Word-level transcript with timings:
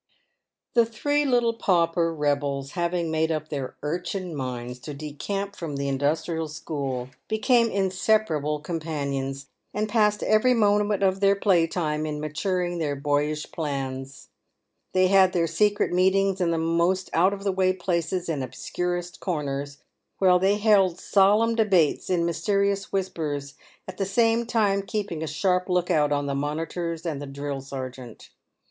The 0.73 0.83
three 0.87 1.25
little 1.25 1.53
pauper 1.53 2.11
rebels 2.11 2.71
having 2.71 3.11
made 3.11 3.31
up 3.31 3.49
their 3.49 3.75
urchin 3.83 4.33
minds 4.35 4.79
to 4.79 4.95
decamp 4.95 5.55
from 5.55 5.75
the 5.75 5.87
Industrial 5.87 6.47
School, 6.47 7.09
became 7.27 7.69
inseparable 7.69 8.61
companions, 8.61 9.45
and 9.75 9.87
passed 9.87 10.23
every 10.23 10.55
moment 10.55 11.03
of 11.03 11.19
their 11.19 11.35
play 11.35 11.67
time 11.67 12.07
in 12.07 12.19
maturing 12.19 12.79
their 12.79 12.95
boyish 12.95 13.51
plans. 13.51 14.29
They 14.91 15.05
had 15.09 15.33
their 15.33 15.45
secret 15.45 15.91
meetings 15.93 16.41
in 16.41 16.49
the 16.49 16.57
most 16.57 17.11
out 17.13 17.31
of 17.31 17.43
the 17.43 17.51
way 17.51 17.71
places 17.71 18.27
and 18.27 18.41
obscurest 18.43 19.19
corners, 19.19 19.83
where 20.17 20.39
they 20.39 20.57
held 20.57 20.99
solemn 20.99 21.53
debates 21.53 22.09
in 22.09 22.25
mys 22.25 22.43
terious 22.43 22.85
whispers, 22.85 23.53
at 23.87 23.97
the 23.97 24.05
same 24.07 24.47
time 24.47 24.81
keeping 24.81 25.21
a 25.21 25.27
sharp 25.27 25.69
look 25.69 25.91
out 25.91 26.11
on 26.11 26.25
the 26.25 26.33
monitors 26.33 27.05
and 27.05 27.21
the 27.21 27.27
drill 27.27 27.61
sergeant. 27.61 28.31